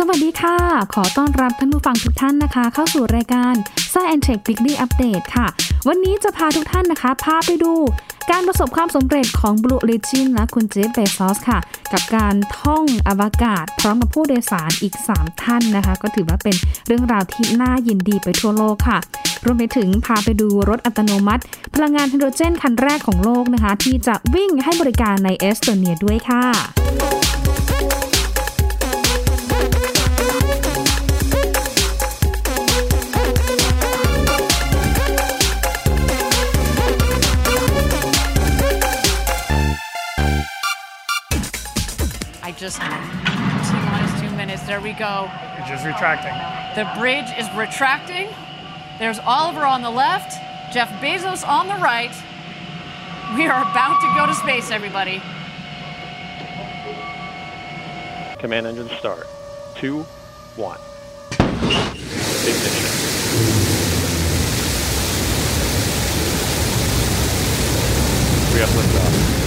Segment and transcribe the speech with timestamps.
[0.00, 0.56] สวัสดีค่ะ
[0.94, 3.54] ขอต้อนรับท่านผู้ฟังทุกท่านนะคะ เข้าสู่รายการ
[3.92, 5.46] Science Tech Weekly Update ค่ะ
[5.88, 7.72] วันนี้จะพาทุกท่านนะคะ พาไปดู
[8.30, 11.58] การประสบความสำเร็จของ Blue Origin และคุณเจฟเบซอสค่ะ
[11.92, 16.56] กับการท่องอวกาศ พร้อมกับผู้โดยสารอีก 3 ท่านนะคะ ก็ถือว่าเป็น
[16.86, 18.98] เรื่องราวที่น่ายินดีไปทั่วโลกค่ะ
[19.44, 21.42] รวมไปถึงพาไปดูรถอัตโนมัติ
[21.74, 26.44] พลังงานไฮโดรเจนคันแรกของโลกนะคะ ที่จะวิ่งให้บริการในเอสโตเนียด้วยค่ะ
[42.58, 44.64] just T minus two minutes.
[44.64, 45.30] There we go.
[45.58, 46.34] It's just retracting.
[46.74, 48.28] The bridge is retracting.
[48.98, 50.32] There's Oliver on the left,
[50.74, 52.10] Jeff Bezos on the right.
[53.36, 55.22] We are about to go to space, everybody.
[58.40, 59.28] Command engine start.
[59.76, 60.02] Two,
[60.56, 60.80] one.
[62.42, 62.88] Ignition.
[68.52, 69.37] We have liftoff.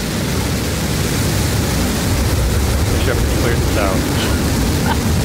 [3.05, 3.97] The cleared the tower.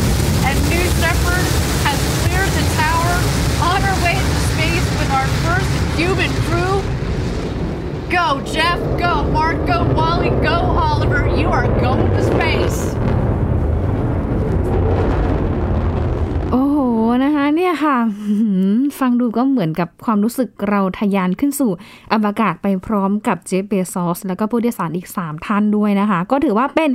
[0.48, 1.46] And New Shepard
[1.84, 3.14] has cleared the tower
[3.60, 6.80] on our way to space with our first human crew.
[8.10, 8.78] Go, Jeff.
[8.98, 9.66] Go, Mark.
[9.66, 10.30] Go, Wally.
[10.42, 11.28] Go, Oliver.
[11.36, 13.05] You are going to space.
[17.24, 17.96] นะคะเนี่ยค่ะ
[18.98, 21.70] ฟังดูก็เหมือนกับความรู้สึกเราทะยานขึ้นสู่
[22.12, 26.90] อวกาศไปพร้อมกับเจฟเบซอสแล้วก็ผู้โดยสารอีก 3 ท่านด้วยนะคะ ก็ถือว่าเป็น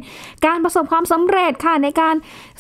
[0.46, 2.16] การประสบความสำเร็จค่ะในการ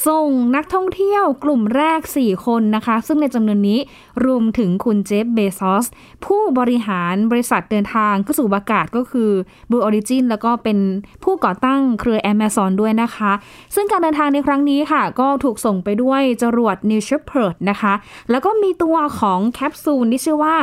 [0.07, 3.79] ส่งนักท่องเที่ยวกลุ่มแรก 4 คนนะคะ ซึ่งในจำนวนนี้
[4.25, 5.85] รวมถึงคุณเจฟเบซอส
[6.25, 9.31] ผู้บริหารบริษัทเดินทางเข้าสู่อวกาศก็คือ
[9.69, 10.77] Blue Origin แล้วก็เป็น
[11.23, 13.31] ผู้ก่อตั้งเครือ Amazon ด้วยนะคะ
[13.75, 17.39] ซึ่งการเดินทางในครั้งนี้ค่ะ ก็ถูกส่งไปด้วยจรวด New Shepard
[17.69, 17.93] นะคะ
[18.31, 20.55] แล้วก็มีตัวของแคปซูลที่ชื่อว่า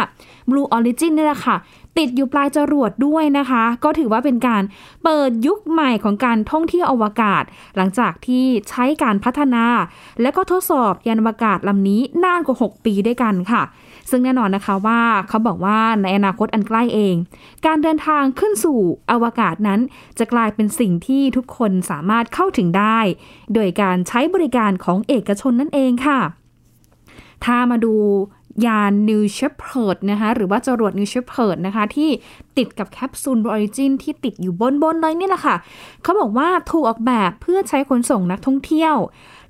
[0.51, 1.57] Blue Origin นี่แหละค่ะ
[1.99, 4.63] ติดอยู่ปลายจรวดด้วยนะคะ ก็ถือว่าเป็นการ
[5.05, 7.43] เปิดยุคใหม่ของการท่องเที่ยวอวกาศ
[7.77, 9.65] หลังจากที่ใช้การพัฒนา
[10.21, 13.63] และก็ทดสอบยานอวกาศลำนี้นานกว่า 6 ปีด้วยกันค่ะ
[14.11, 17.15] ซึ่งแน่นอนนะคะว่าเขาบอกว่าในอนาคตอันใกล้เอง
[17.67, 18.81] การเดินทางขึ้นสู่
[19.13, 19.81] อวกาศนั้น
[20.19, 22.99] จะกลายเป็นสิ่งที่ทุกคนสามารถเข้าถึงได้
[23.55, 26.21] โดยการใช้บริการของเอกชนนั่นเองค่ะ
[27.45, 27.95] ถ้ามาดู
[28.67, 32.11] ยาน New Shepard นะคะหรือว่าจรวด New Shepard นะคะ ที่
[32.59, 35.57] ติดกับแคปซูล Blue Origin ที่ติดอยู่บนบนๆเลยนี่แหละค่ะ
[36.03, 38.97] เขาบอกว่าถูกออกแบบเพื่อใช้ขนส่งนักท่องเที่ยว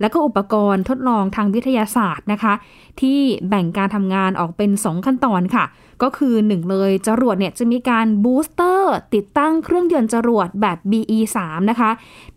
[0.00, 2.54] และก็อุปกรณ์ทดลองทางวิทยาศาสตร์นะคะ
[3.00, 3.18] ที่
[3.48, 5.64] แบ่งการทำงานออกเป็น 2 ขั้นตอนค่ะ
[6.02, 11.36] ก็คือ 1 เลยจรวดเนี่ยจะมีการบูสเตอร์ติดตั้งเครื่องยนต์จรวดแบบ BE3
[11.70, 11.90] นะคะ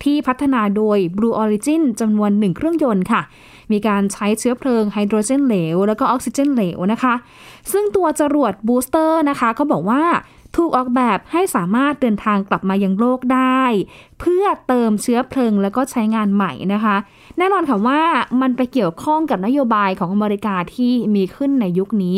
[0.03, 3.21] ที่พัฒนาโดย Blue Origin จำนวน 1 เครื่องยนต์ค่ะ
[3.73, 7.13] มีการใช้เชื้อเพลิงไฮโดรเจนเหลว แล้วก็ออกซิเจนเหลวนะคะ
[7.71, 10.03] ซึ่งตัวจรวด booster นะคะเขาบอกว่า
[10.57, 13.63] ถูกออกแบบให้สามารถเดินทางกลับมายังโลกได้
[14.19, 16.95] เพื่อเติมเชื้อเพลิงแล้วก็ใช้งานใหม่นะคะ
[17.37, 18.01] แน่นอนค่ะว่า
[18.41, 22.17] มันไปเกี่ยวข้องกับนโยบายของอเมริกาที่มีขึ้นในยุคนี้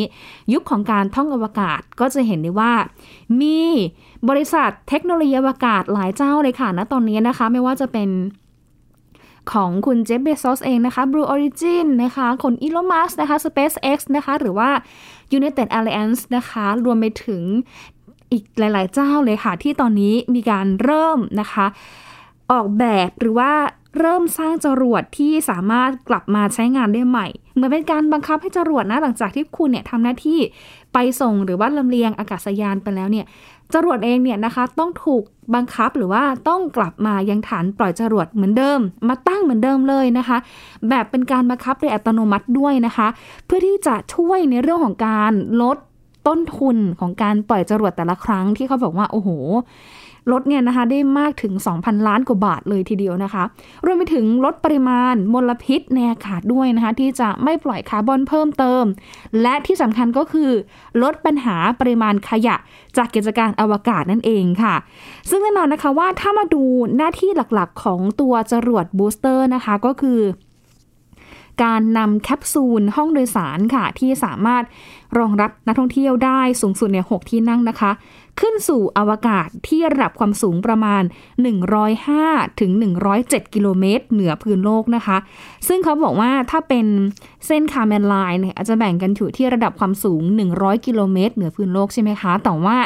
[0.53, 2.74] ยุคของการท่องอวกาศก็จะเห็นได้ว่า
[3.41, 3.62] มี
[4.30, 8.09] บริษัทเทคโนโลยีอวกาศหลายเจ้าเลยค่ะณตอนนี้นะคะ ไม่ว่าจะเป็น
[9.52, 14.70] ของคุณเจฟเบซอสเองนะคะ Blue Origin นะคะคนอีโลมัสนะคะ SpaceX นะคะ หรือว่า
[15.38, 17.42] United Alliance นะคะ รวมไปถึง
[18.32, 21.66] อีกหลาย ๆ เจ้าเลยค่ะ ที่ตอนนี้มีการเริ่มนะคะ
[22.52, 23.52] ออกแบบหรือว่า
[24.00, 30.40] เริ่มสร้างจรวดที่สามารถกลับมาใช้งานได้ใหม่ เหมือนเป็นการบังคับให้จรวดนะหลังจากที่คุณเนี่ยทำหน้าที่
[30.94, 33.26] ไปส่งหรือว่าลำเลียงอากาศยานไปแล้วเนี่ย
[33.73, 35.23] จรวดเองเนี่ยนะคะต้องถูก
[35.56, 40.38] บังคับหรือว่าต้องกลับมายังฐานปล่อยจรวดเหมือนเดิม มาตั้งเหมือนเดิมเลยนะคะ
[40.89, 43.07] แบบเป็นการบังคับโดยอัตโนมัติด้วยนะคะ
[43.45, 45.78] เพื่อที่จะช่วยในเรื่องของการลด
[46.28, 49.29] ต้นทุนของการปล่อยจรวดแต่ละครั้งที่เขาบอกว่าโอ้โห
[50.31, 53.43] ลดเนี่ยนะคะได้มากถึง 2,000 ล้านกว่าบาทเลยทีเดียวนะคะ
[53.85, 58.84] รวมไปถึงลดปริมาณมลพิษในอากาศด้วยนะคะ ที่จะไม่ปล่อยคาร์บอนเพิ่มเติม
[59.41, 60.52] และที่สำคัญก็คือ
[61.03, 62.55] ลดปัญหาปริมาณขยะ
[62.97, 64.75] จากกิจการอวกาศนั่นเองค่ะ
[65.29, 66.64] ซึ่งแน่นอนนะคะว่าถ้ามาดู
[66.97, 70.22] หน้าที่หลักๆ ของตัวจรวดบูสเตอร์นะคะก็คือ
[71.64, 74.64] การนำแคปซูลห้องโดยสารค่ะ ที่สามารถ
[75.17, 77.91] รองรับนักท่องเที่ยวได้สูงสุดเนี่ยหกที่นั่งนะคะ
[78.40, 81.03] ขึ้นสู่อวกาศที่ระดับความสูงประมาณ
[81.82, 82.72] 105ถึง
[83.14, 85.18] 107 กิโลเมตร เหนือพื้นโลกนะคะ
[85.68, 86.85] ซึ่งเขาบอกว่าถ้าเป็น
[87.47, 90.22] เส้น Karman line เนี่ยอาจจะแบ่งกันอยู่ที่ระดับความสูง
[90.53, 92.78] 100 กิโลเมตร เหนือพื้นโลกใช่ไหมคะ แต่ว่า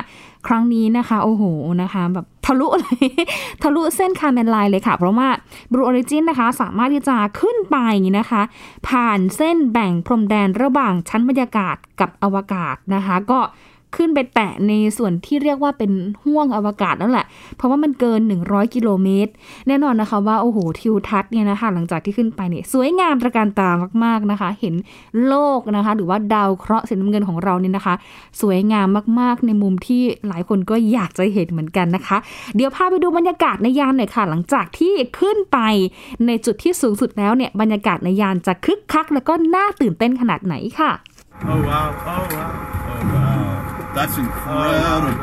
[0.47, 1.43] ครั้งนี้นะคะ โอ้โห
[1.81, 3.05] นะคะแบบทะลุเลย
[3.63, 5.29] ทะลุเส้น Karman line เลยค่ะ เพราะว่า
[5.71, 7.77] Blue Origin นะคะ สามารถที่จะขึ้นไป
[8.19, 8.41] นะคะ
[8.87, 13.39] ผ่านเส้นแบ่งพรมแดนระหว่างชั้นบรรยากาศกับอวกาศนะคะ ก็
[13.97, 15.91] ขึ้นไปแตะในส่วนที่เรียกว่าเป็น
[16.23, 17.25] ห้วงอวกาศนั่นแหละ
[17.57, 19.31] เพราะว่ามันเกิน 100 กิโลเมตร
[19.67, 23.69] แน่นอนนะคะว่า โอ้โห ทิวทัศน์เนี่ยนะคะหลังจากที่ขึ้นไปเนี่ยสวยงามตระการตา
[24.03, 24.75] มาก ๆนะคะ เห็น
[25.27, 27.95] โลกนะคะ หรือว่าดาวเคราะห์สีน้ำเงินของเราเนี่ยนะคะ
[28.41, 28.87] สวยงาม
[29.19, 32.17] มาก ๆ ในมุมที่หลายคนก็อยากจะเห็นเหมือนกันนะคะ
[32.55, 35.57] เดี๋ยวพาไปดูบรรยากาศในยานหน่อยค่ะ หลังจากที่ขึ้นไป
[36.25, 40.91] ในจุดที่สูงสุดแล้วเนี่ยบรรยากาศในยานจะคึกคัก แล้วก็น่าตื่นเต้นขนาดไหนค่ะ
[41.49, 41.89] Oh wow!
[42.13, 42.86] Oh wow!
[43.97, 44.05] Oh wow!
[44.05, 45.17] That's incredible.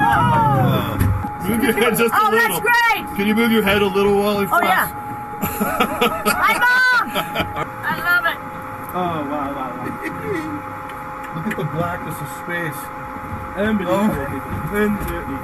[0.00, 0.98] Wow.
[1.46, 2.38] Move your head just a Oh, little.
[2.38, 3.06] that's great!
[3.16, 4.64] Can you move your head a little while he Oh, flies?
[4.64, 4.88] yeah.
[5.40, 7.10] Hi, Mom!
[7.14, 8.38] I love it.
[8.92, 11.34] Oh, wow, wow, wow.
[11.36, 12.76] Look at the blackness of space.
[13.56, 13.94] Unbelievable.
[13.94, 14.74] Oh.
[14.74, 15.38] Unbelievable.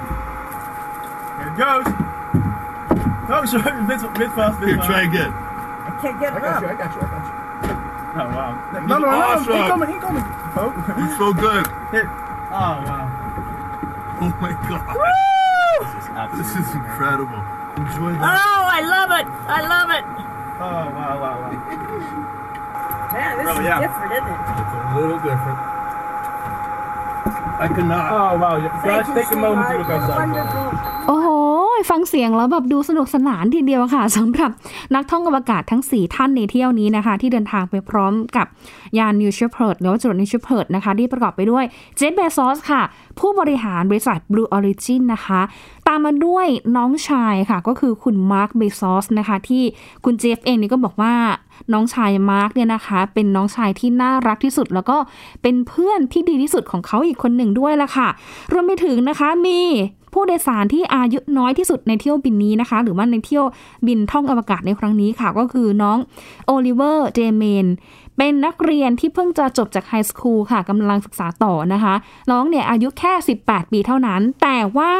[1.38, 1.87] Here it goes.
[3.29, 3.82] Oh, sorry.
[3.87, 4.88] Mid, mid fast, mid Here, fast.
[4.88, 5.32] try again.
[5.32, 6.62] I can't get I got up.
[6.62, 7.32] you, I got you, I got you.
[8.19, 8.70] Oh, wow.
[8.72, 9.08] No, no, no, no.
[9.11, 9.52] awesome.
[9.52, 10.25] He coming, he coming.
[10.58, 10.73] Oh.
[10.97, 11.67] You're so good.
[12.49, 13.06] Oh, wow.
[14.20, 14.88] Oh my god.
[15.85, 16.08] This is
[16.41, 17.43] This is incredible.
[17.76, 18.41] Enjoy that.
[18.41, 19.26] Oh, I love it.
[19.29, 20.05] I love it.
[20.56, 21.53] Oh, wow, wow, wow.
[23.12, 23.81] Man, this Oh, is yeah.
[23.85, 24.41] different, isn't it?
[24.56, 25.58] It's a little different.
[27.56, 28.05] I cannot.
[28.12, 28.56] Oh, wow.
[28.56, 28.69] yeah.
[28.81, 30.29] Thank Guys, you, take a moment to look You're outside.
[30.29, 30.69] wonderful.
[31.08, 31.25] Oh,
[31.76, 34.50] โอ้โหฟังเสียงแล้วแบบดูสนุกสนานทีเดียวค่ะสำหรับ
[34.94, 38.46] นักท่องอวกาศทั้ง 4 ท่านในเที่ยวนี้นะคะ ที่เดินทางไปพร้อมกับ
[38.99, 41.64] ยาน New Shepard หรือว่าจรวด New Shepard นะคะ ที่ประกอบไปด้วย
[41.96, 42.82] เจฟเบซอสค่ะ
[43.19, 45.40] ผู้บริหารบริษัท Blue Origin นะคะ
[45.88, 46.46] ตามมาด้วย
[46.76, 49.62] น้องชายค่ะ ก็คือคุณมาร์คเบซอสนะคะ ที่
[50.05, 51.14] คุณเจฟเองนี่ก็บอกว่า
[51.72, 54.96] น้องชายมาร์คเนี่ยนะคะ เป็นน้องชายที่น่ารักที่สุด แล้วก็
[55.43, 58.08] เป็นเพื่อนที่ดีที่สุดของเขาอีกคนหนึ่งด้วยล่ะค่ะ
[58.52, 59.61] รวมไปถึงนะคะมี
[60.18, 63.44] ผู้โดยสารที่อายุน้อยที่สุดในเที่ยวบินนี้นะคะ หรือว่าในเที่ยว
[63.86, 65.98] บินท่องอวกาศในครั้งนี้ค่ะ ก็คือน้อง
[66.46, 67.66] โอลิเวอร์เดเมน
[68.16, 71.94] เป็นนักเรียนที่เพิ่งจะจบจาก high school ค่ะกำลังศึกษาต่อนะคะ
[72.30, 74.92] น้องเนี่ยอายุแค่ 18 ปีเท่านั้น แต่ว่า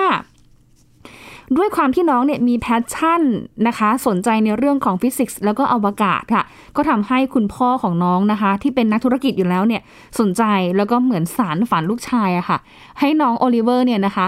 [1.57, 3.23] ด้วยความที่น้องเนี่ยมี passion
[3.67, 6.45] นะคะ สนใจในเรื่องของฟิสิกส์แล้วก็อวกาศค่ะ
[6.77, 9.83] ก็ทำให้คุณพ่อของน้องนะคะ ที่เป็นนักธุรกิจอยู่แล้วเนี่ย
[10.21, 10.43] สนใจ
[10.77, 12.59] แล้วก็เหมือนสานฝันลูกชายอะค่ะ
[13.01, 14.27] ให้น้องโอลิเวอร์เนี่ยนะคะ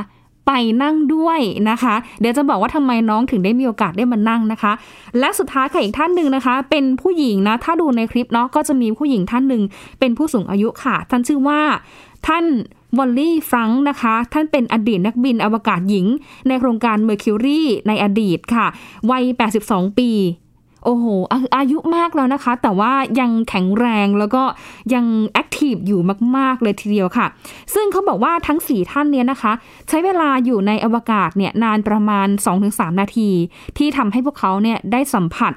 [0.51, 1.41] ไปนั่งด้วย
[1.71, 4.73] นะคะ เดี๋ยวจะบอกว่าทำไมน้องถึงได้มีโอกาสได้มานั่งนะคะ
[5.19, 9.63] และสุดท้ายค่ะอีกท่านหนึ่งนะคะ เป็นผู้หญิงนะ ถ้าดูในคลิปเนาะก็จะมีผู้หญิงท่านหนึ่ง
[9.99, 11.61] เป็นผู้สูงอายุค่ะ ท่านชื่อว่า
[12.27, 12.45] ท่าน
[12.99, 16.07] วอลลี่ฟังก์นะคะ ท่านเป็นอดีตนักบินอวกาศหญิง
[16.49, 18.67] ในโครงการ Mercury ในอดีตค่ะ
[19.11, 19.25] วัย
[19.61, 20.11] 82 ปี
[20.85, 24.43] โอ้โหอาอายุมากแล้วนะคะ แต่ว่ายังแข็งแรงแล้วก็
[24.95, 26.01] ยังแอคทีฟอยู่
[26.37, 27.27] มาก ๆ เลยทีเดียวค่ะ
[27.75, 29.53] ซึ่งเขาบอกว่าทั้ง 4 ท่านเนี้ยนะคะ
[29.89, 32.29] ใช้เวลาอยู่ในอวกาศเนี่ยนานประมาณ
[32.65, 33.31] 2-3 นาที
[33.79, 35.53] ที่ทำให้พวกเขาเนี่ยได้สัมผัส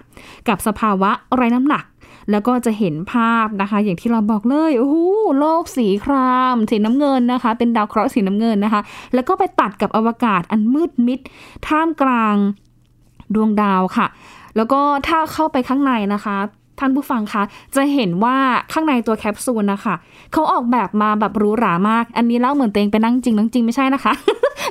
[0.47, 1.85] กับสภาวะไร้น้ำหนัก
[2.31, 4.97] แล้วก็จะเห็นภาพนะคะ อย่างที่เราบอกเลยโอ้โห
[5.39, 8.81] โลกสีครามสีน้ำเงินนะคะ เป็นดาวเคราะห์สีน้ำเงินนะคะ
[9.13, 11.19] แล้วก็ไปตัดกับอวกาศอันมืดมิด
[11.67, 12.35] ท่ามกลาง
[13.35, 14.07] ดวงดาวค่ะ
[14.55, 16.37] แล้วก็ถ้าเข้าไปข้างในนะคะ
[16.79, 17.43] ท่านผู้ฟังคะ
[17.75, 18.37] จะเห็นว่า
[18.73, 19.95] ข้างในตัวแคปซูลนะคะ
[20.33, 24.13] เขาออกแบบมาแบบหรูหรามาก อันนี้เล่าเหมือนตัวเองไปนั่งจริงนั่งจริงไม่ใช่นะคะ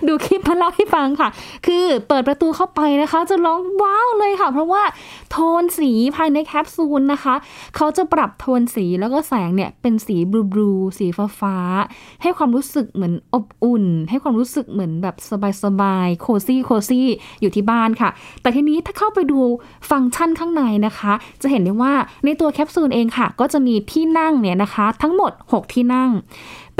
[0.08, 1.29] ดูคลิปมาเล่าให้ฟังค่ะ
[1.67, 4.83] คือเปิดประตูเข้าไปนะคะ จะร้องว้าวเลยค่ะ เพราะว่า
[5.30, 7.35] โทนสีภายในแคปซูลนะคะ
[7.76, 11.57] เขาจะปรับโทนสีแล้วก็แสงเนี่ยเป็นสีบลูบลูสีฟ้าฟ้า
[12.23, 15.16] ให้ความรู้สึกเหมือนอบอุ่น ให้ความรู้สึกเหมือนแบบ
[15.64, 17.07] สบายๆโคซี่โคซี่
[17.40, 18.11] อยู่ที่บ้านค่ะ
[18.42, 19.40] แต่ทีนี้ถ้าเข้าไปดู
[19.90, 21.92] ฟังก์ชันข้างในนะคะ จะเห็นได้ว่า
[22.25, 26.11] ในตัวแคปซูลเองค่ะ ก็จะมีที่นั่งเนี่ยนะคะ ทั้งหมด 6 ที่นั่ง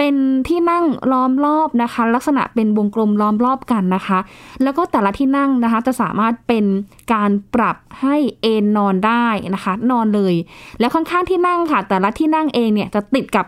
[0.03, 4.19] เป็นที่นั่งล้อมรอบนะคะ ลักษณะเป็นวงกลมล้อมรอบกันนะคะ
[4.63, 6.65] แล้วก็แต่ละที่นั่งนะคะจะสามารถเป็น
[7.13, 10.35] การปรับให้เอนนอนได้นะคะ นอนเลย
[10.79, 13.47] แล้วข้างๆที่นั่งค่ะ แต่ละที่นั่งเองเนี่ยจะติดกับ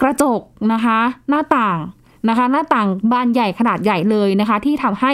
[0.00, 0.40] กระจก
[0.72, 0.98] นะคะ
[1.28, 1.78] หน้าต่าง
[2.28, 5.12] นะคะ หน้าต่างบานใหญ่ขนาดใหญ่เลยนะคะ ที่ทำให้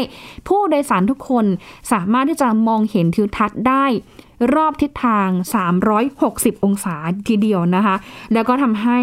[0.48, 1.44] ผู้โดยสารทุกคน
[1.92, 3.84] สามารถที่จะมองเห็นทิวทัศน์ได้
[4.54, 5.28] รอบทิศทาง
[5.96, 6.96] 360 องศา
[7.28, 7.94] ทีเดียวนะคะ
[8.32, 8.98] แล้วก็ทำให้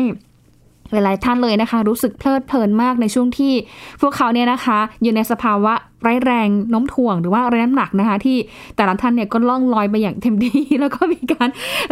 [0.92, 3.54] หลายๆท่านเลยนะคะ รู้สึกเพลิดเพลินมากในช่วงที่
[4.02, 8.38] พวกเขาเนี่ยนะคะ อยู่ในสภาวะ ไร้แรงน้มถ่วงหรือว่าแรงน้ำหนักนะคะ ที่
[8.76, 11.50] แต่ละท่านเนี่ยก็ล่องลอยไปอย่างเต็มที่ แล้วก็มีการ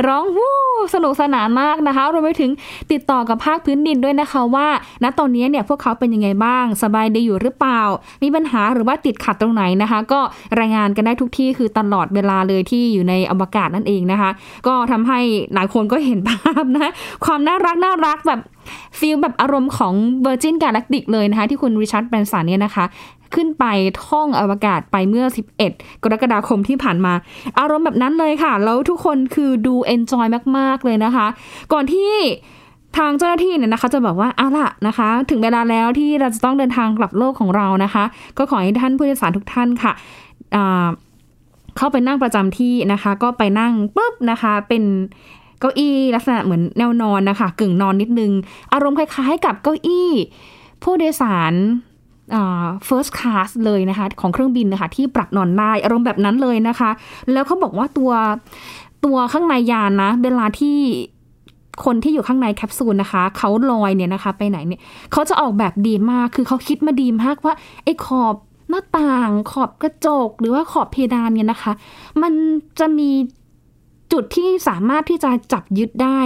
[0.08, 0.56] ร้องวู้
[0.94, 2.52] สนุกสนานมากนะคะรวมไปถึง
[2.92, 4.68] ติดต่อกับภาคพื้นดินด้วยนะคะว่า
[5.04, 7.82] ณตอนนี้เนี่ยพวกเขาเป็นยังไงบ้าง สบายดีอยู่หรือเปล่า
[8.24, 10.20] มีปัญหาหรือว่าติดขัดตรงไหนนะคะ ก็
[10.60, 14.30] รายงานกันได้ทุกที่คือตลอดเวลาเลยที่อยู่ในอวกาศนั่นเองนะคะ
[14.68, 15.20] ก็ทำให้
[15.54, 16.92] หลายคนก็เห็นภาพนะ
[17.26, 18.42] ความน่ารักน่ารักแบบ
[19.00, 19.94] ฟีลแบบอารมณ์ของ
[20.26, 22.86] Virgin Galactic เลยนะคะ ที่คุณริชาร์ดแบรนสันเนี่ยนะคะ
[23.36, 23.66] ขึ้นไป
[24.06, 25.26] ท่องอวกาศไปเมื่อ
[25.66, 27.14] 11 กรกฎาคมที่ผ่านมา
[27.60, 30.26] อารมณ์แบบนั้นเลยค่ะ แล้วทุกคนคือดูเอนจอย
[30.58, 31.28] มาก ๆ เลยนะคะ
[31.74, 32.12] ก่อนที่
[32.98, 38.04] ทางเจ้าหน้าที่เนี่ยนะคะจะบอกว่าเอาล่ะนะคะ ถึงเวลาแล้วที่เราจะต้องเดินทางกลับโลกของเรานะคะ
[38.38, 39.94] ก็ขอให้ท่านผู้โดยสารทุกท่านค่ะ
[41.78, 44.84] เข้าไปนั่งประจำที่นะคะ ก็ไปนั่งปุ๊บนะคะ เป็น
[45.60, 48.32] เก้าอี้ลักษณะเหมือนแนวนอนนะคะ กึ่งนอนนิดนึง
[48.74, 50.10] อารมณ์คล้ายๆ กับเก้าอี้
[50.84, 51.54] ผู้โดยสาร
[52.36, 56.90] อ่า first class เลยนะคะของเครื่องบินนะคะที่ปรับนอนได้อารมณ์แบบนั้นเลยนะคะ
[57.32, 58.12] แล้วเขาบอกว่าตัว
[59.06, 60.78] ตัวข้างในยานนะ เวลาที่
[61.86, 64.82] คนที่อยู่ข้างในแคปซูลนะคะเขาลอยเนี่ยนะคะ ไปไหนเนี่ย
[65.12, 67.54] เขาจะออกแบบดีมากคือเขาคิดมาดีมากว่า
[67.84, 68.36] ไอ้ขอบ
[68.70, 71.72] หน้าต่างขอบกระจกหรือว่าขอบเพดานเนี่ยนะคะ
[72.22, 72.34] มัน
[72.80, 73.10] จะมี
[74.14, 76.20] จุดที่สามารถที่จะจับยึดได้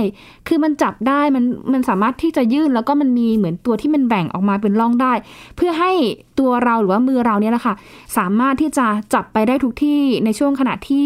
[0.48, 5.14] คือมันจับได้มันมันสามารถที่จะยื่นแล้วก็มันมีเหมือนตัวที่มันแบ่งออกมาเป็นร่องได้
[5.56, 5.92] เพื่อให้
[6.40, 7.76] ตัวเราหรือว่ามือเราเนี่ยแหละค่ะ
[8.18, 11.06] สามารถที่จะจับไปได้ทุกที่ในช่วงขณะที่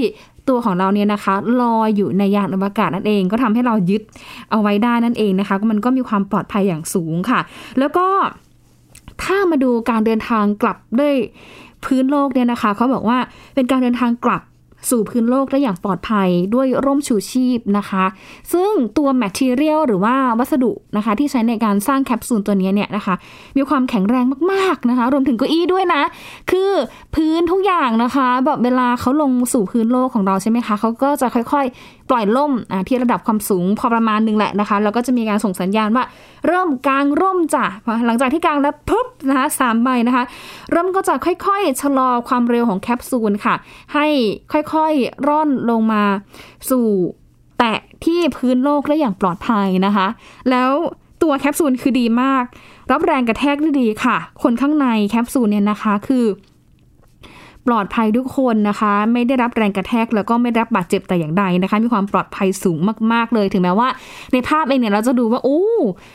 [0.50, 4.02] ตัวของเราเนี่ยนะคะลอยอยู่ในยานอวกาศนั่นเอง ก็ทำให้เรายึด
[4.52, 7.40] เอาไว้ได้นั่นเองนะคะก็มันก็มีความปลอดภัยอย่างสูงค่ะ
[7.80, 8.08] แล้วก็
[9.24, 11.14] ถ้ามาดูการเดินทางกลับด้วย
[11.86, 13.18] พื้นโลกเนี่ยนะคะเขาบอกว่า
[13.56, 14.42] เป็นการเดินทางกลับ
[14.90, 18.06] สู่พื้นโลกได้อย่างปลอดภัยด้วยร่มชูชีพนะคะ
[18.54, 23.16] ซึ่งตัวแมทเทียลหรือว่าวัสดุนะคะ ที่ใช้ในการสร้างแคปซูลตัวนี้เนี่ยนะคะ
[23.58, 26.02] มีความแข็งแรงมากๆนะคะ รวมถึงเก้าอี้ด้วยนะ
[26.52, 26.72] คือ
[27.16, 32.52] พื้นทุกอย่างนะคะ แบบเวลาเขาลงสู่พื้นโลกของเราใช่ไหมคะเขาก็จะค่อยๆ ปล่อยล่ม
[32.88, 36.04] ที่ระดับความสูงพอประมาณหนึงแหละนะคะแล้วก็จะมีการส่งสัญญาณว่า
[36.48, 37.66] เริ่มกลางร่มจ้ะ
[38.06, 40.24] หลังจากที่กลางแล้วปุ๊บนะคะสามใบนะคะ
[40.74, 43.56] ร่มก็จะค่อยๆ ชะลอความเร็วของแคปซูลค่ะ
[43.94, 44.08] ให้
[44.74, 46.04] ค่อยๆร่อนลงมา
[46.70, 46.86] สู่
[47.60, 50.08] แตะที่พื้นโลกได้อย่างปลอดภัยนะคะ
[50.50, 50.72] แล้ว
[51.24, 52.44] ตัวแคปซูลคือดีมาก
[52.92, 56.26] รับแรงกระแทกได้ดีค่ะ คนข้างในแคปซูลเนี่ยนะคะคือ
[57.68, 62.80] ปลอดภัยทุกคนนะคะ ไม่ได้รับแรงกระแทกแล้วก็ไม่ได้รับบาดเจ็บแต่อย่างใดนะคะ มีความปลอดภัยสูง
[63.14, 63.88] มาก ๆ เลย ถึงแม้ว่า
[64.34, 65.62] ในภาพเองเนี่ยเราจะดูว่าโอ้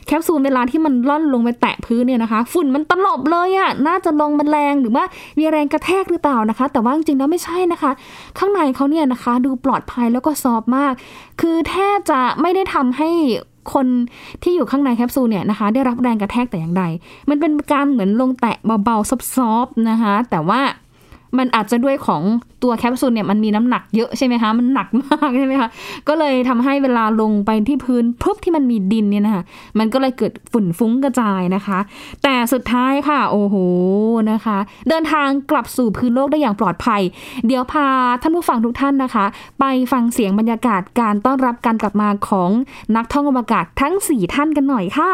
[0.07, 5.05] แคปซูลเวลาที่มันล่อนลงไปแตะพื้นเนี่ยนะคะ ฝุ่นมันตลบเลยอะ่ะน่าจะลงมันแรงหรือว่า
[5.39, 7.91] มีแรงกระแทกหรือเปล่านะคะ แต่ว่าจริงๆแล้วไม่ใช่นะคะ
[8.39, 10.93] ข้างในเขาเนี่ยนะคะ ดูปลอดภัยแล้วก็ซอฟมาก
[11.41, 13.11] คือแทบจะไม่ได้ทำให้
[13.73, 13.87] คน
[14.43, 16.85] ที่อยู่ข้างในแคปซูลเนี่ยนะคะ ได้รับแรงกระแทกแต่อย่างใด
[17.29, 20.61] มันเป็นการเหมือนลงแตะเบาๆซอฟๆนะคะ แต่ว่า
[21.39, 22.23] มันอาจจะด้วยของ
[22.63, 25.69] ตัวแคปซูลเนี่ยมันมีน้ำหนักเยอะใช่ไหมคะ มันหนักมากใช่ไหมคะ
[26.09, 29.43] ก็เลยทำให้เวลาลงไปที่พื้นปุ๊บที่มันมีดินเนี่ยนะคะ
[29.79, 31.79] มันก็เลยเกิดฝุ่นฟุ้งกระจายนะคะ
[32.23, 33.57] แต่สุดท้ายค่ะ โอ้โห
[34.33, 34.59] นะคะ
[34.89, 37.03] เดินทางกลับสู่พื้นโลกได้อย่างปลอดภัย
[37.47, 37.87] เดี๋ยวพา
[38.23, 39.25] ท่านผู้ฟังทุกท่านนะคะ
[39.61, 42.51] ไปฟังเสียงบรรยากาศการต้อนรับการกลับมาของ
[42.97, 45.13] นักท่องอวกาศทั้ง 4 ท่านกันหน่อยค่ะ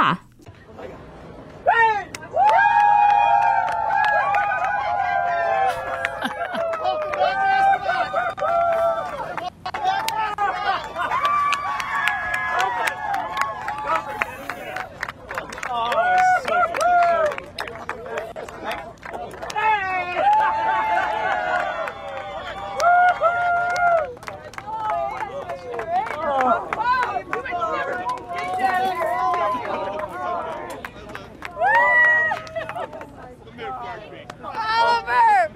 [33.59, 35.51] Oliver!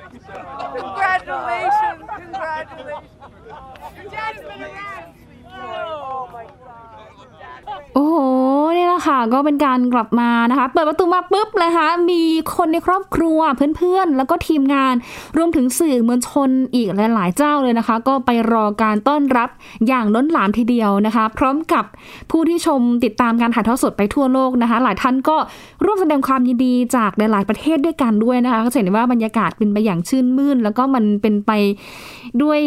[9.11, 12.23] ค่ะ ก็เป็นการกลับมานะคะ เปิดประตูมาปุ๊บนะคะมี
[12.57, 13.39] คนในครอบครัว
[13.77, 14.95] เพื่อนๆ แล้วก็ทีมงาน
[15.37, 19.49] รวมถึงสื่อมวลชนอีกหลายๆเจ้าเลยนะคะ ก็ไปรอการต้อนรับ
[19.89, 21.85] อย่างล้นหลามทีเดียวนะคะ พร้อมกับ
[22.31, 25.37] ผู้ที่ชมติดตามการถ่ายทอดสดไปทั่วโลกนะคะ หลายท่านก็
[25.85, 31.51] ร่วมแสดงความยินดีจากหลายๆประเทศด้วยกันด้วยนะคะก็จะเห็นว่าบรรยากาศเป็นไปอย่างชื่นมื่น แล้วก็มันเป็นไป
[32.43, 32.61] ด้วย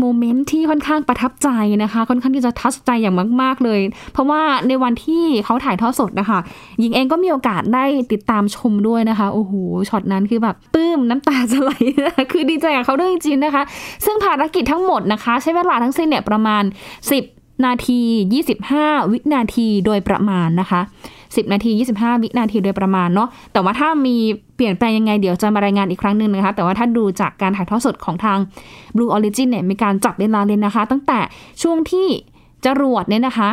[0.00, 1.48] โมเมนต์ที่ค่อนข้างประทับใจ
[1.82, 3.80] นะคะ ค่อนข้างที่จะทัชใจอย่างมาก ๆเลย
[4.12, 6.38] เพราะว่าในวันที่เขาถ่ายทอดสดนะคะ
[6.78, 9.52] หญิงเองก็มีโอกาสได้ติดตามชมด้วยนะคะ โอ้โห
[9.88, 11.70] ช็อตนั้นคือแบบปื้มน้ำตาจะไหล
[12.02, 13.62] คะคือดีใจกับเขาด้วยจริงๆนะคะ
[14.04, 16.62] ซึ่งภารกิจทั้งหมดนะคะ ใช้เวลาทั้งสิ้นเนี่ยประมาณ
[17.18, 18.00] 10 นาที
[18.56, 20.80] 25 วินาทีโดยประมาณนะคะ
[21.34, 24.16] 10 นาที 25 วินาทีโดยประมาณเนาะแต่ว่าถ้ามี
[24.56, 28.38] เปลี่ยนแปลงยังไงเดี๋ยวจะมารายงานอีกครั้งหนึ่งนะคะ แต่ว่าถ้าดูจากการถ่ายทอดสดของทาง
[28.94, 31.18] Blue Origin เนี่ยมีการจับเวลาเลยนะคะ ตั้งแต่
[31.62, 32.06] ช่วงที่
[32.66, 33.50] จรวดเนี่ยนะคะ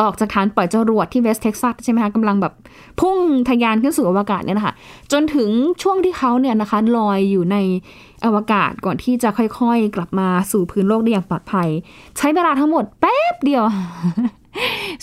[0.00, 2.52] ออกจากฐานปล่อยจรวดที่เวสต์เท็กซัสใช่ไหมคะกำลังแบบ
[3.00, 4.74] พุ่งทะยานขึ้นสู่อวกาศเนี่ยนะคะ
[5.12, 5.48] จนถึง
[5.82, 7.56] ช่วงที่เขาเนี่ยนะคะลอยอยู่ใน
[8.24, 11.68] อวกาศก่อนที่จะค่อยๆ กลับมาสู่พื้นโลกได้อย่างปลอดภัย
[12.18, 13.64] ใช้เวลาทั้งหมดแป๊บเดียว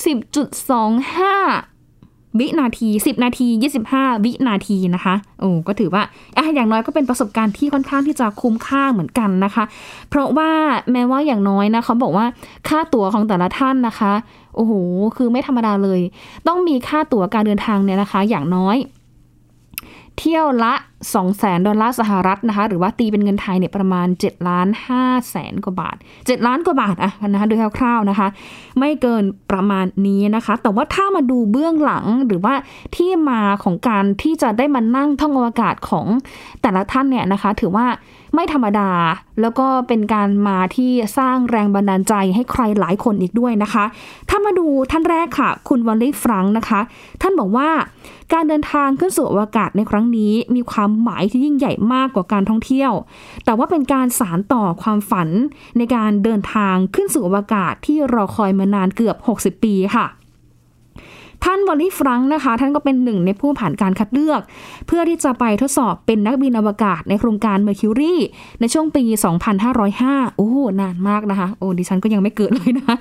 [0.03, 1.72] 10.25
[2.39, 3.47] วินาที 10 นาที
[3.87, 6.03] 25 วินาทีนะคะ โอ้ก็ถือว่า
[6.37, 9.63] อะอย่างน้อยก็เป็นประสบการณ์ที่ค่อนข้างที่จะคุ้มค่าเหมือนกันนะคะ
[10.09, 10.51] เพราะว่า
[10.91, 12.25] แม้ว่าอย่างน้อยนะเขาบอกว่า
[12.67, 14.13] ค่าตั๋วของแต่ละท่านนะคะ
[14.55, 14.73] โอ้โห
[15.17, 15.99] คือไม่ธรรมดาเลย
[16.47, 18.77] ต้องมีค่าตั๋วการเดินทางเนี่ยนะคะ อย่างน้อย
[20.19, 24.67] เที่ยวละ 2 0 0แสนดอลลาร์สหรัฐนะคะ หรือว่าตีเป็นเงินไทยเนี่ยประมาณ7ล้าน
[24.99, 28.27] 5แสนกว่าบาท 7 ล้านกว่าบาทอะนะคะโดยคร่าวๆนะคะ
[28.79, 32.53] ไม่เกินประมาณนี้นะคะ แต่ว่าถ้ามาดูเบื้องหลังหรือว่า
[32.95, 36.05] ที่มาของการที่จะได้มานั่งท่องอวกาศของ
[36.61, 37.87] แต่ละท่านเนี่ยนะคะ ถือว่า
[38.35, 38.91] ไม่ธรรมดา
[39.41, 43.85] แล้วก็เป็นการมาที่สร้างแรงบันดาลใจให้ใครหลายคนอีกด้วยนะคะ
[44.29, 46.79] ถ้ามาดูท่านแรกค่ะ คุณวอลลี่ฟรังนะคะ
[47.21, 47.69] ท่านบอกว่า
[48.33, 52.91] การเดินทางขึ้นสู่อวกาศในครั้งนี้มีความหมายที่ยิ่งใหญ่มากกว่าการท่องเที่ยว
[53.45, 55.29] แต่ว่าเป็นการสารต่อความฝัน
[55.77, 60.05] ในการเดินทางขึ้นสู่อวกาศที่รอคอยมานานเกือบ 60 ปีค่ะ
[61.43, 64.41] ท่านวอลลี่ฟรังนะคะ ท่านก็เป็นหนึ่งในผู้ผ่านการคัดเลือก
[64.87, 68.15] เพื่อที่จะไปทดสอบเป็นนักบินอวกาศในโครงการ Mercury
[68.59, 69.03] ในช่วงปี
[69.69, 70.49] 2505 โอ้
[70.81, 72.95] นานมากนะคะ โอ้ดิฉันก็ยังไม่เกิดเลยนะคะ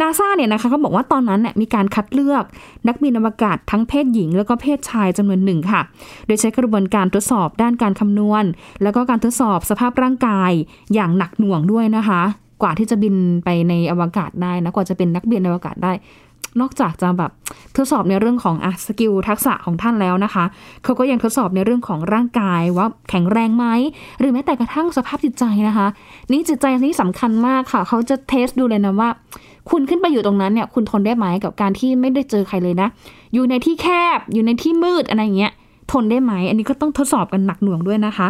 [0.00, 2.44] นาซาเนี่ยนะคะเขาบอกว่าตอนนั้นเนี่ยมีการคัดเลือก
[2.88, 5.80] นักบินอวกาศทั้งเพศหญิง แล้วก็เพศชายจำนวนหนึ่งค่ะ
[6.26, 8.44] โดยใช้กระบวนการทดสอบด้านการคำนวณ
[8.82, 10.52] แล้วก็การทดสอบสภาพร่างกาย
[10.94, 12.22] อย่างหนักหน่วงด้วยนะคะ
[12.62, 15.92] กว่าที่จะบินไปในอวกาศได้นะกว่าจะเป็นนักบินอวกาศได้
[16.60, 17.30] นอกจากจะแบบ
[17.76, 20.44] ทดสอบในเรื่องของอะ skill ทักษะของท่านแล้วนะคะ
[20.84, 23.66] เขาก็ยังทดสอบในเรื่องของร่างกายว่าแข็งแรงไหม
[24.18, 25.86] หรือแม้แต่กระทั่งสภาพจิตใจนะคะ
[26.32, 29.08] นี่จิตใจนี่สำคัญมากค่ะเขาจะ test ดูเลยนะว่า
[29.70, 32.88] คุณขึ้นไปอยู่ตรงนั้นเนี่ย คุณทนได้ไหมกับการที่ไม่ได้เจอใครเลยนะ
[33.34, 35.52] อยู่ในที่แคบอยู่ในที่มืดอะไรเงี้ย
[35.92, 38.28] ทนได้ไหม อันนี้ก็ต้องทดสอบกันหนักหน่วงด้วยนะคะ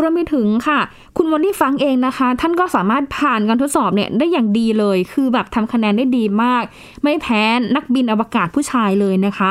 [0.00, 0.80] รวมไปถึงค่ะ
[1.16, 6.64] คุณวอลลี่ฟังเองนะคะ ท่านก็สามารถผ่านการทดสอบเนี่ยได้อย่างดีเลย คือแบบทำคะแนนได้ดีมาก
[7.02, 7.42] ไม่แพ้
[7.76, 9.50] นักบินอวกาศผู้ชายเลยนะคะ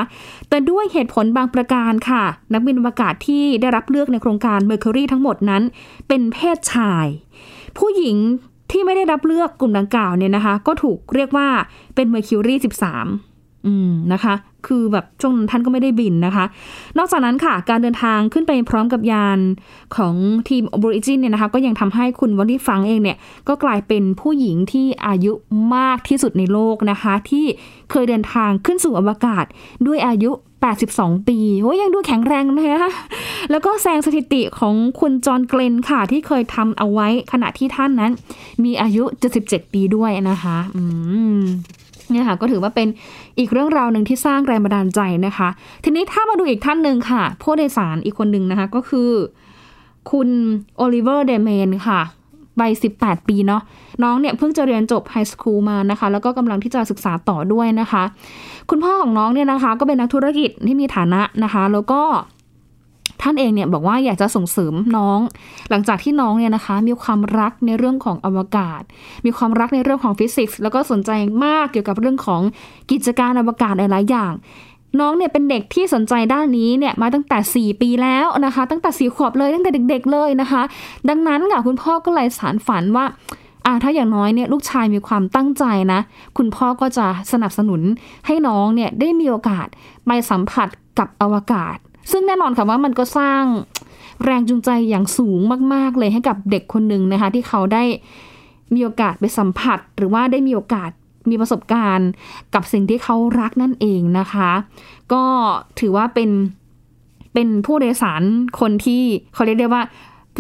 [0.50, 5.64] แต่ด้วยเหตุผลบางประการค่ะ นักบินอวกาศที่ได้รับเลือกในโครงการ Mercury ทั้งหมดนั้น
[6.08, 7.06] เป็นเพศชาย
[7.78, 8.18] ผู้หญิง
[8.72, 11.48] ที่ไม่ได้รับเลือกกลุ่มดังกล่าวเนี่ยนะคะ ก็ถูกเรียกว่า
[11.96, 12.56] เป็น Mercury
[12.96, 13.31] 13
[13.68, 14.34] อืมนะคะ
[14.68, 16.46] คือแบบช่วงนั้นท่านก็ไม่ได้บินนะคะ
[16.98, 19.40] นอกจากนั้นค่ะ การเดินทางขึ้นไปพร้อมกับยาน
[19.96, 20.16] ของ
[20.50, 25.32] ทีม Origin เนี่ยนะคะ ก็ยังทำให้คุณวอลลี่ฟังเองเนี่ย ก็กลายเป็นผู้หญิงที่อายุ
[25.76, 27.46] มากที่สุดในโลกนะคะ ที่
[27.92, 29.46] เคยเดินทางขึ้นสู่อวกาศ
[29.88, 30.32] ด้วยอายุ
[30.80, 32.92] 82 ปีโอ้ยยังดูแข็งแรงนะคะ
[33.52, 38.12] แล้วก็แซงสถิติของคุณจอห์นเกลนค่ะ ที่เคยทำเอาไว้ขณะที่ท่านนั้น
[38.64, 39.04] มีอายุ
[39.40, 40.84] 77 ปีด้วยนะคะ อื
[41.40, 41.42] ม
[42.12, 42.88] เนี่ยค่ะก็ถือว่าเป็น
[43.40, 45.50] อีกเรื่องราวหนึ่งที่สร้างแรงบันดาลใจนะคะ
[45.84, 49.10] ทีนี้ถ้ามาดูอีกท่านหนึ่งค่ะ ผู้โดยสารอีกคนหนึ่งนะคะ ก็คือ
[50.12, 50.30] คุณ
[50.78, 52.02] โอลิเวอร์เดเมนค่ะ
[52.60, 52.72] วัย
[53.02, 53.62] 18 ปีเนาะ
[54.04, 58.04] น้องเนี่ยเพิ่งจะเรียนจบไฮสคูลมานะคะ แล้วก็กำลังที่จะศึกษาต่อด้วยนะคะ
[58.70, 62.02] คุณพ่อของน้องเนี่ยนะคะ ก็เป็นนักธุรกิจที่มีฐานะนะคะ แล้วก็
[63.22, 65.20] ท่านเองเนี่ยบอกว่าอยากจะส่งเสริมน้อง
[65.70, 68.82] หลังจากที่น้องเนี่ยนะคะ มีความรักในเรื่องของอวกาศ
[69.26, 71.12] มีความรักในเรื่องของฟิสิกส์แล้วก็สนใจ
[71.44, 72.42] มากเกี่ยวกับเรื่องของ
[72.92, 74.34] กิจการอวกาศหลายๆอย่าง
[75.00, 80.62] น้องเนี่ยเป็นเด็กที่สนใจด้านนี้เนี่ยมาตั้งแต่ 4 ปีแล้วนะคะ ตั้งแต่สี่ขวบเลยตั้งแต่เด็ก ๆ เลยนะคะ
[81.10, 83.06] ดังนั้นค่ะคุณพ่อก็เลยสารฝันว่า
[83.66, 86.00] อ่าถ้าอย่างน้อยเนี่ยลูกชายมีความตั้งใจนะ
[86.38, 87.82] คุณพ่อก็จะสนับสนุน
[88.26, 89.68] ให้น้องเนี่ยได้มีโอกาส
[90.08, 90.68] ไปสัมผัส
[91.00, 91.78] กับอวกาศ
[92.12, 93.44] ซึ่งแน่นอนค่ะว่ามันก็สร้าง
[94.26, 95.40] แรงจูงใจอย่างสูง
[95.74, 97.84] มาก ๆ เลยให้กับเด็กคนหนึ่งนะคะ ที่เขาได้
[98.74, 100.92] มีโอกาสไปสัมผัส หรือว่าได้มีโอกาส
[101.30, 102.10] มีประสบการณ์
[102.54, 104.52] กับสิ่งที่เขารักนั่นเองนะคะ
[105.14, 105.24] ก็
[105.80, 106.30] ถือว่าเป็น
[107.34, 108.24] เป็นผู้โดยสาร
[108.60, 109.82] คนที่เขาเรียกได้ว่า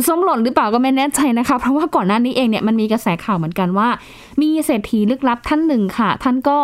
[0.07, 3.87] ส้มหล่นหรือเปล่าก็ไม่แน่ใจนะคะ เพราะว่าก่อนหน้านี้เองเนี่ยมันมีกระแสข่าวเหมือนกันว่า
[4.41, 6.57] มีเศรษฐีลึกลับท่านหนึ่งค่ะ ท่านก็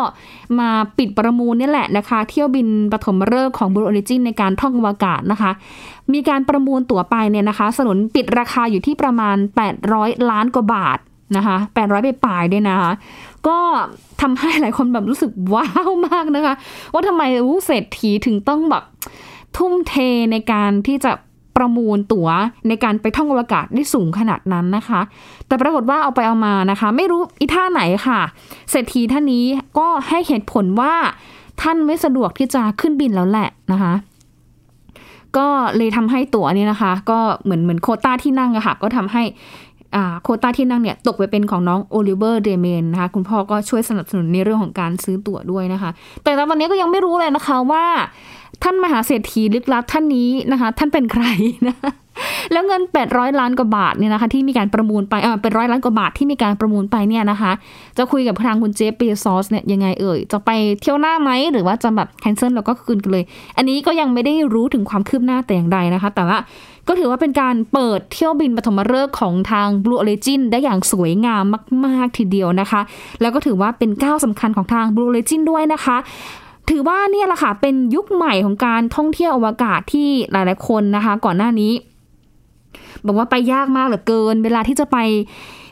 [0.60, 5.52] มาปิดประมูลนี่แหละนะคะ เที่ยวบินปฐมฤกษ์ของ Blue Origin ในการท่องอวกาศนะคะ
[6.14, 9.38] มีการประมูลตั๋วไปเนี่ยนะคะ สนุนปิดราคาอยู่ที่ประมาณ
[9.84, 10.98] 800 ล้านกว่าบาท
[11.38, 12.92] นะคะ800ไปปลายด้วยนะคะ
[13.48, 13.58] ก็
[14.22, 16.54] ทำให้หลายคนแบบรู้สึกว้าวมากนะคะ
[16.94, 18.84] ว่าทำไมอู้เศรษฐีถึงต้องแบบ
[19.58, 19.94] ทุ่มเท
[20.32, 21.12] ในการที่จะ
[21.58, 22.28] ประมูลตั๋ว
[22.68, 25.02] ในการไปท่องอวกาศได้สูงขนาดนั้นนะคะ
[25.48, 28.20] แต่ปรากฏว่าเอาไปเอามานะคะ ไม่รู้อีท่าไหนค่ะ
[28.72, 29.46] เศรษฐีท่านนี้
[29.78, 30.94] ก็ให้เหตุผลว่า
[31.62, 33.94] ท่านไม่สะดวกที่จะขึ้นบินแล้วแหละนะคะ
[35.38, 39.24] ก็เลยทำให้ตั๋วเนี่ยนะคะ ก็เหมือนเหมือนโคต้าที่นั่งอะค่ะ ก็ทำให้
[40.24, 45.90] โคต้าที่นั่งเนี่ยตกไปเป็นของน้องโอลิเวอร์เดเมนนะคะคุณพ่อก็ช่วยสนับสนุนในเรื่องของการซื้อตั๋วด้วยนะคะ
[46.24, 47.86] แต่ตอนนี้ก็ยังไม่รู้เลยนะคะว่า
[48.64, 51.26] ท่านมหาเศรษฐีลึกลับท่านนี้นะคะ ท่านเป็นใคร
[51.68, 51.76] นะ
[52.52, 57.52] แล้วเงิน 800 ล้านกว่าบาทเนี่ยนะคะที่มีการประมูลไปเออเป็นร้อยล้านกว่าบาทที่มีการประมูลไปเนี่ยนะคะ
[57.98, 60.50] จะคุยกับทางคุณเจฟเบซอสเนี่ยยังไงเอ่ย จะไป
[60.82, 63.24] เที่ยวหน้าไหมหรือว่าจะแบบแคนเซิลแล้วก็คืนกันเลย
[63.58, 66.38] อันนี้ก็ยังไม่ได้รู้ถึงความคืบหน้าแต่อย่างใดนะคะ แต่ว่า
[66.88, 71.44] ก็ถือว่าเป็นการเปิดเที่ยวบินปฐมฤกษ์ของทาง Blue Origin ได้อย่างสวยงาม
[71.86, 72.82] มาก ๆ ทีเดียวนะคะ
[73.22, 75.98] แล้วก็ถือว่าเป็นก้าวสำคัญของทาง Blue Origin ด้วยนะคะ
[76.70, 81.72] ถือว่าเนี่ยแหละค่ะเป็นยุคใหม่ของการท่องเที่ยวอวกาศที่หลาย ๆ คนนะคะ ก่อนหน้านี้
[83.06, 84.98] บอกว่าไปยากมากเหลือเกิน เวลาที่จะไป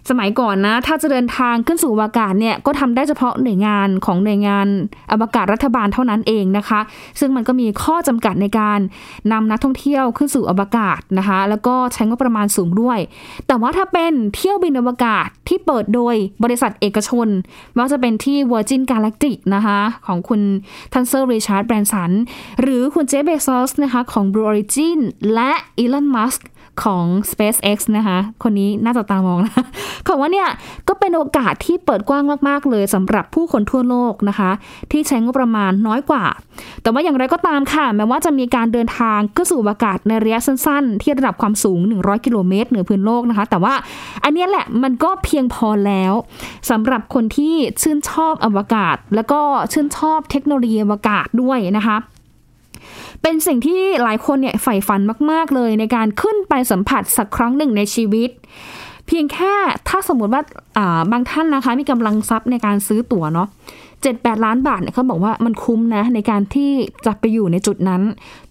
[0.10, 4.68] สมัยก่อนนะ ถ้าจะเดินทางขึ้นสู่อวกาศเนี่ยก็ทำได้เฉพาะหน่วยงานของหน่วยงาน
[5.12, 6.80] อวกาศรัฐบาลเท่านั้นเองนะคะ
[7.20, 8.80] ซึ่งมันก็มีข้อจำกัดในการ
[9.32, 13.00] นำนักท่องเที่ยวขึ้นสู่อวกาศนะคะ แล้วก็ใช้งบประมาณสูงด้วย
[13.48, 17.28] แต่ว่าถ้าเป็นเที่ยวบินอวกาศที่เปิดโดยบริษัทเอกชน
[17.74, 20.42] ไม่ว่าจะเป็นที่ Virgin Galactic นะคะของคุณ
[20.94, 22.12] ทันเซอร์ริชาร์ดแบรนสัน
[22.62, 25.00] หรือคุณเจฟเบซอสนะคะของ Blue Origin
[25.34, 26.48] และอีลอนมัสก์
[26.84, 29.66] ของ SpaceX นะคะ คนนี้น่าจะตามองนะ
[30.04, 30.50] เขาว่าเนี่ย
[30.88, 34.52] ก็เป็นโอกาสที่เปิดกว้างมาก ๆ เลยสำหรับผู้คนทั่วโลกนะคะ
[34.92, 36.26] ที่ใช้งบประมาณน้อยกว่า
[36.82, 43.74] แต่ว่าอย่างไรก็ตามค่ะ แม้ว่าจะมีการเดินทางขึ้นสู่อากาศในระยะสั้น ๆ ที่ระดับความสูง 100 กิโลเมตรเหนือพื้นโลกนะคะ แต่ว่า
[44.24, 46.14] อันนี้แหละมันก็เพียงพอแล้ว
[46.70, 49.42] สำหรับคนที่ชื่นชอบอวกาศ แล้วก็
[49.74, 51.98] ชื่นชอบเทคโนโลยีอวกาศด้วยนะคะ
[53.22, 58.30] เป็นสิ่งที่หลายคนเนี่ยใฝ่ฝันมาก ๆ เลยในการขึ้นไปสัมผัสสักครั้งหนึ่งในชีวิต
[59.08, 59.54] เพียงแค่
[59.88, 60.42] ถ้าสมมติว่า
[61.12, 63.50] บางท่านนะคะ มีกำลังทรัพย์ในการซื้อตั๋วเนาะ
[64.02, 66.72] เจ็ดแปดล้านบาทเนี่ยเขาบอกว่ามันคุ้มนะ ในการที่
[67.06, 68.02] จะไปอยู่ในจุดนั้น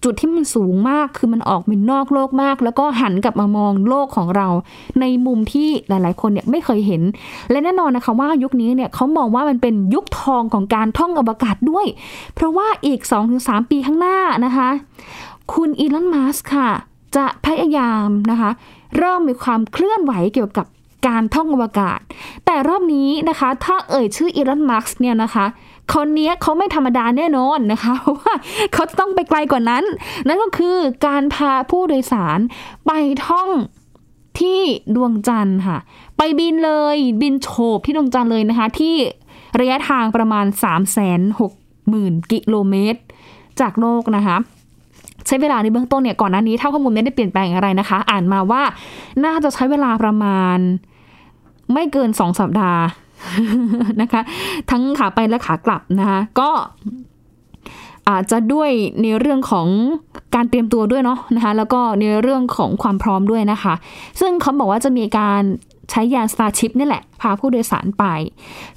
[0.03, 4.47] จุดที่มันสูงมากคือมันออกเป็นนอกโลกมาก แล้วก็หันกลับมามองโลกของเรา
[5.01, 7.01] ในมุมที่หลาย ๆ คนเนี่ยไม่เคยเห็น
[7.51, 11.85] และแน่นอนนะคะว่ายุคนี้เนี่ยเขามองว่ามันเป็นยุคทองของการท่องอวกาศด้วย
[12.35, 12.99] เพราะว่าอีก
[13.35, 14.69] 2-3 ปีข้างหน้านะคะ
[15.53, 16.69] คุณอีลอนมัสค่ะ
[17.15, 18.51] จะพยายามนะคะ
[18.97, 20.65] เริ่มมีความเคลื่อนไหวเกี่ยวกับ
[21.07, 21.99] การท่องอวกาศ
[22.45, 25.45] แต่รอบนี้นะคะ ถ้าเอ่ยชื่ออีลอน มัสเนี่ยนะคะ
[25.93, 28.33] คนนี้เขาไม่ธรรมดาแน่นอนนะคะ เพราะว่า
[28.73, 29.83] เขาต้องไปไกลกว่านั้น
[30.27, 30.77] นั่นก็คือ
[31.07, 32.39] การพาผู้โดยสาร
[32.85, 32.91] ไป
[33.27, 33.49] ท่อง
[34.39, 34.61] ที่
[34.95, 35.77] ดวงจันทร์ค่ะ
[36.17, 38.95] ไปบินเลย บินโฉบที่ดวงจันทร์เลยนะคะ ที่
[39.59, 40.97] ระยะทางประมาณ 3 6 0
[41.39, 41.51] 0 0
[42.11, 43.01] 0 กิโลเมตร
[43.59, 44.37] จากโลกนะคะ
[45.27, 48.61] ใช้เวลาในเบื้องต้นเนี่ยก่อนหน้านี้ถ้าข้อมูลไม่ได้เปลี่ยนแปลงอะไรนะคะ อ่านมาว่า
[49.25, 50.57] น่าจะใช้เวลาประมาณ
[51.73, 52.81] ไม่เกินสองสัปดาห์
[54.01, 54.21] นะคะ
[54.71, 56.49] ทั้งขาไปและขากลับนะคะก็
[58.09, 58.69] อาจจะด้วย
[59.01, 59.67] ในเรื่องของ
[60.35, 63.73] การเตรียมตัวด้วยเนาะนะคะแล้วก็ในเรื่องของความพร้อมด้วยนะคะ
[64.19, 65.41] ซึ่งเขาบอกว่าจะมีการ
[65.91, 68.05] ใช้ยาน Starship นี่แหละ พาผู้โดยสารไป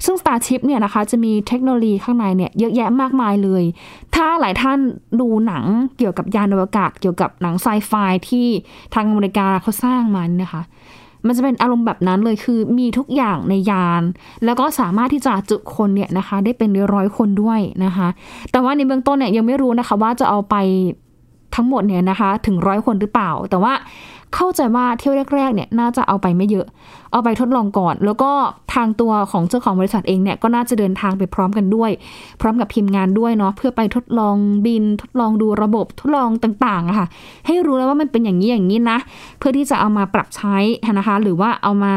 [0.05, 3.63] ซึ่ง Starship เนี่ยนะคะจะมีเทคโนโลยีข้างในเนี่ยเยอะแยะมากมายเลย
[4.15, 4.79] ถ้าหลายท่าน
[5.19, 5.63] ดูหนัง
[5.97, 7.91] เกี่ยวกับยานอวกาศ เกี่ยวกับหนังไซไฟ
[8.29, 8.47] ที่
[8.93, 10.63] ทางอเมริกาเขาสร้างมันนะคะ
[11.25, 14.03] มันจะเป็นอารมณ์แบบนั้นเลยคือมีทุกอย่างในยาน
[14.45, 18.07] แล้วก็สามารถที่จะจุคนเนี่ยนะคะ ได้เป็นร้อยคนด้วยนะคะ
[18.51, 20.55] แต่ว่าในเบื้องต้นเนี่ยยังไม่รู้นะคะว่าจะเอาไป
[21.55, 23.73] ทั้งหมดเนี่ยนะคะ ถึงร้อยคนหรือเปล่า แต่ว่า
[24.35, 26.67] เข้าใจว่าเที่ยวแรกๆเนี่ยน่าจะเอาไปไม่เยอะ
[27.11, 28.31] เอาไปทดลองก่อน แล้วก็
[28.73, 31.91] ทางตัวของเจ้าของบริษัทเองเนี่ยก็น่าจะเดินทางไปพร้อมกันด้วย
[32.41, 37.07] พร้อมกับทีมงานด้วยเนาะเพื่อไปทดลองบิน ทดลองดูระบบทดลองต่างๆอะค่ะ
[37.45, 38.97] ให้รู้แล้วว่ามันเป็นอย่างนี้อย่างนี้นะ
[39.39, 40.55] เพื่อที่จะเอามาปรับใช้
[40.99, 41.93] นะคะ หรือว่าเอามา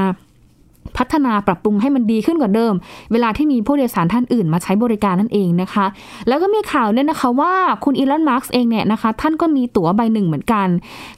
[0.98, 2.74] พัฒนาปรับปรุงให้มันดีขึ้นกว่าเดิม
[3.12, 5.87] เวลาที่มีผู้โดยสารท่านอื่นมาใช้บริการนั่นเองนะคะ
[6.28, 7.52] แล้วก็มีข่าวเนี่ยนะคะว่า
[7.85, 10.68] คุณอีลอนมัสก์เองเนี่ยนะคะ ท่านก็มีตั๋วใบหนึ่งเหมือนกัน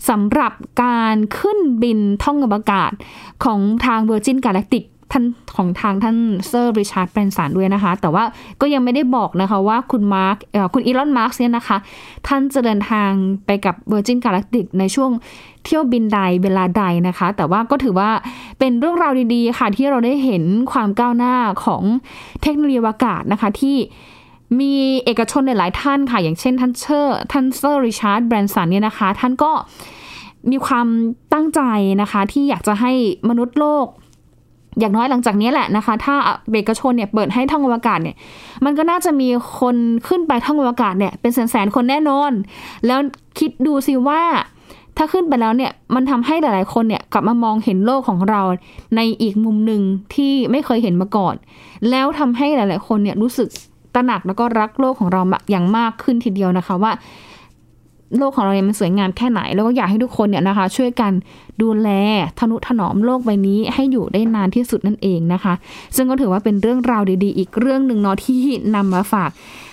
[0.08, 2.90] สำหรับการขึ้นบินท่องอวกาศ
[3.44, 4.84] ของทาง Virgin Galactic
[5.14, 5.24] ท่าน
[5.56, 6.16] ของทางท่าน
[6.48, 8.24] เซอร์ริชาร์ดแบรนสันด้วยนะคะ แต่ว่า
[8.60, 10.36] ก็ยังไม่ได้บอกนะคะว่าคุณมัสก์
[10.74, 11.76] คุณอีลอนมัสก์เนี่ยนะคะ
[12.26, 13.10] ท่านจะเดินทาง
[13.46, 15.10] ไปกับ Virgin Galactic ในช่วง
[15.64, 18.10] เที่ยวบินใดเวลาใดนะคะ แต่ว่าก็ถือว่า
[18.58, 21.82] เป็นเรื่องราวดีๆ ค่ะ ที่เราได้เห็นความก้าวหน้าของ
[22.42, 23.76] เทคโนโลยีอวกาศนะคะที่
[24.60, 24.74] มี
[25.04, 29.52] เอกชนหลายท่านค่ะ อย่างเช่นท่านเชอร์ท่านเซอร์ริชาร์ดแบรนสันเนี่ยนะคะ ท่านก็
[30.50, 30.86] มีความ
[31.32, 31.60] ตั้งใจ
[32.02, 32.92] นะคะ ที่อยากจะให้
[33.28, 33.86] มนุษย์โลก
[34.78, 36.14] อย่างน้อยหลังจากนี้แหละนะคะ ถ้า
[36.52, 38.16] เอกชนเนี่ยเปิดให้ท่องอวกาศเนี่ย
[38.64, 39.28] มันก็น่าจะมี
[39.60, 39.76] คน
[40.08, 42.32] ขึ้นไปท่องอวกาศเนี่ยเป็นแสนๆคนแน่นอน
[42.86, 42.98] แล้ว
[43.38, 44.22] คิดดูสิว่า
[44.96, 48.42] ถ้าขึ้นไปแล้วเนี่ยมันทำให้หลายๆคนเนี่ยกลับมามองเห็นโลกของเรา
[48.96, 49.82] ในอีกมุมหนึ่ง
[50.14, 51.34] ที่ไม่เคยเห็นมาก่อน
[51.90, 53.48] แล้วทำให้หลาย ๆ คนเนี่ยรู้สึก
[53.94, 56.92] ตระหนักแล้วก็รักโลกของเราอย่างมากขึ้นทีเดียวนะคะว่า
[58.18, 61.12] โลกของเราเนี่ยมันสวยงามแค่ไหน แล้วก็อยากให้ทุกคนเนี่ยนะคะ ช่วยกัน
[61.62, 61.88] ดูแล
[62.38, 65.54] ทนุถนอมโลกใบนี้ให้อยู่ได้นานที่สุดนั่นเองนะคะ
[65.96, 68.40] ซึ่งก็ถือว่าเป็นเรื่องราวดีๆ อีกเรื่องหนึ่งเนาะที่
[68.74, 69.30] นำมาฝาก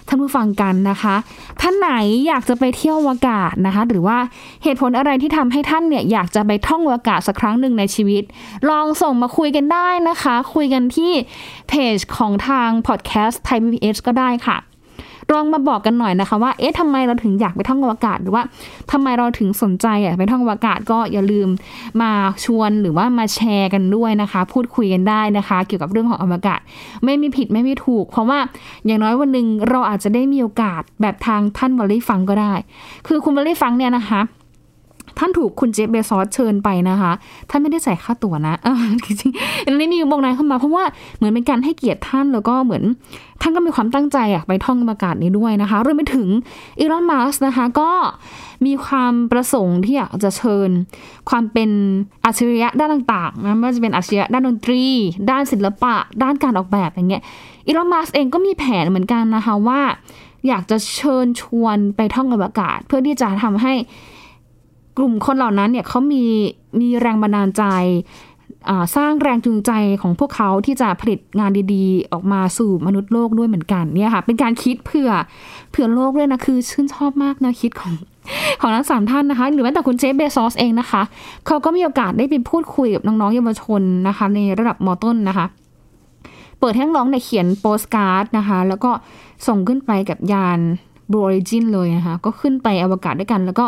[0.07, 1.15] ท่านผู้ฟังกันนะคะ
[1.61, 1.89] ท่านไหน
[2.27, 4.17] อยากจะไปเที่ยวอวกาศนะคะ หรือว่า
[4.63, 8.23] เหตุผลอะไรที่ทำให้ท่านเนี่ยอยากจะไปท่องอวกาศสักครั้งหนึ่งในชีวิต
[8.69, 11.11] ลองส่งมาคุยกันได้นะคะ คุยกันที่
[11.69, 14.57] เพจของทางพอดแคสต์ไทยพีเอก็ได้ค่ะ
[15.31, 18.43] ลองมาบอกกันหน่อยนะคะว่า เอ๊ะทำไมเราถึงอยากไปท่องอวกาศ หรือว่า
[18.91, 21.47] ทำไมเราถึงสนใจอะไปท่องอวกาศก็อย่าลืม
[22.01, 22.11] มา
[22.45, 26.59] ชวนหรือว่ามาแชร์กันด้วยนะคะ พูดคุยกันได้นะคะ เกี่ยวกับเรื่องของอวกาศ
[27.03, 28.39] ไม่มีผิดไม่มีถูก เพราะว่า
[28.85, 32.53] อย่างน้อยวันหนึ่งเราอาจจะได้มีโอกาสแบบทางท่านวอลลี่ฟังก์ก็ได้
[33.07, 34.21] คือคุณวอลลี่ฟังก์เนี่ยนะคะ
[35.19, 37.11] ท่านถูกคุณเจฟเบซอสเชิญไปนะคะ
[37.49, 38.53] ท่านไม่ได้ใส่ค่าตั๋วนะ
[39.05, 40.83] จริงๆอันนี้มีบอกนายเข้ามาเพราะว่า
[41.17, 42.83] เหมือนเป็นการให้เกียรติท่านแล้วก็เหมือน
[43.41, 46.27] ท่านก็มีความตั้งใจอะไปท่องอวกาศนี้ด้วยนะคะรวมไปถึง
[46.79, 47.91] อีลอนมัสก์นะคะก็
[48.65, 50.69] มีความประสงค์ที่อยากจะเชิญ
[51.29, 51.69] ความเป็น
[52.25, 54.83] อัจฉริยะด้านต่างๆนะไม่ว่าจะเป็นอัจฉริยะด้านดนตรี
[55.29, 57.23] ด้านศิลปะ ด้านการออกแบบอย่างเงี้ย
[57.67, 59.81] อีลอนมัสเองก็มีแผนเหมือนกันนะคะว่า
[60.47, 63.73] อยากจะเชิญชวนไปท่องอวกาศ เพื่อที่จะทำให้
[65.01, 66.23] ลุ่มคนเหล่านั้นเนี่ยเขามี
[66.79, 67.63] มีแรงบันดาลใจ
[68.95, 75.11] สร้างแรงจูงใจของพวกเขาที่จะผลิตงานดีๆ ออกมาสู่มนุษย์โลกด้วยเหมือนกันเนี่ยค่ะเป็นการคิดเผื่อ
[75.71, 77.93] เผื่อโลกด้วยนะคือชื่นชอบมากนะคิดของ
[78.61, 81.01] ของทั้งสามท่านนะคะ หรือแม้แต่คุณเจฟเบซอสเองนะคะ
[81.47, 85.45] เขาก็มีโอกาสได้ไปพูดคุยกับน้องๆเยาวชนนะคะ ในระดับมต้นนะคะ
[86.59, 88.91] เปิดให้น้องเนี่ยเขียนโปสการ์ดนะคะ แล้วก็
[89.47, 90.59] ส่งขึ้นไปกับยาน
[91.11, 93.65] Blue Origin เลยนะคะ ก็ขึ้นไปอวกาศด้วยกัน แล้วก็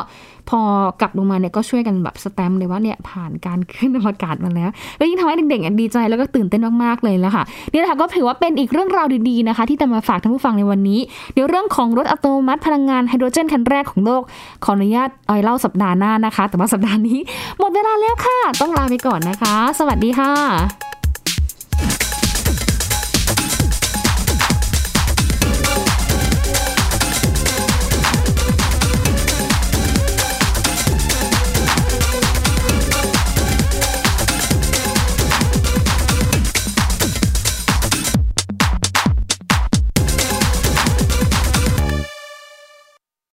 [0.49, 0.59] พอ
[1.01, 10.99] กลับลงมาเนี่ยก็ช่วยกันแบบสแตมป์เลยว่าเนี่ยผ่านการขึ้นอวกาศมาแล้วก็ยิ่งทำให้เด็กๆดีใจแล้วก็ตื่นเต้นมากๆเลยแล้วค่ะนี่แหละค่ะก็ถือว่าเป็นอีกเรื่องราวดีๆนะคะ ที่จะมาฝากท่านผู้ฟังในวันนี้
[11.33, 14.21] เดี๋ยวเรื่องของรถอัตโนมัติพลังงานไฮโดรเจนคันแรกของโลก
[14.63, 17.19] ขออนุญาตเอาเล่าสัปดาห์หน้านะคะ แต่ว่าสัปดาห์นี้
[17.59, 20.92] หมดเวลาแล้วค่ะ ต้องลาไปก่อนนะคะ สวัสดีค่ะ